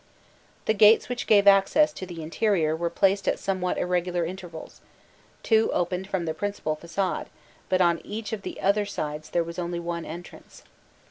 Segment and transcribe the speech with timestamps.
[0.65, 4.81] The gates which gave access to the interior were placed at somewhat irregular intervals:
[5.43, 7.29] two opened from the principal facade,
[7.69, 10.63] but on each of the other sides there was only one entrance.